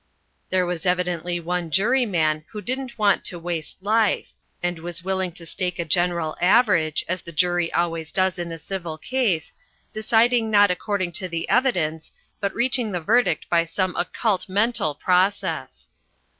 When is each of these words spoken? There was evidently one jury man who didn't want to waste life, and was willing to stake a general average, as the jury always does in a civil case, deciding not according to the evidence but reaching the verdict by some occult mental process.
There 0.49 0.65
was 0.65 0.87
evidently 0.87 1.39
one 1.39 1.69
jury 1.69 2.07
man 2.07 2.43
who 2.49 2.59
didn't 2.59 2.97
want 2.97 3.23
to 3.25 3.37
waste 3.37 3.77
life, 3.83 4.31
and 4.63 4.79
was 4.79 5.03
willing 5.03 5.31
to 5.33 5.45
stake 5.45 5.77
a 5.77 5.85
general 5.85 6.35
average, 6.41 7.05
as 7.07 7.21
the 7.21 7.31
jury 7.31 7.71
always 7.71 8.11
does 8.11 8.39
in 8.39 8.51
a 8.51 8.57
civil 8.57 8.97
case, 8.97 9.53
deciding 9.93 10.49
not 10.49 10.71
according 10.71 11.11
to 11.21 11.29
the 11.29 11.47
evidence 11.49 12.13
but 12.39 12.51
reaching 12.55 12.91
the 12.91 12.99
verdict 12.99 13.47
by 13.47 13.63
some 13.63 13.95
occult 13.95 14.49
mental 14.49 14.95
process. 14.95 15.91